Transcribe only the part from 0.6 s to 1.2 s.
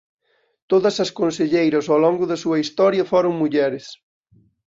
Todas as